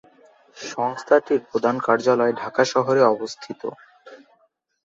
[0.57, 3.61] সংস্থাটির প্রধান কার্যালয় ঢাকা শহরে অবস্থিত।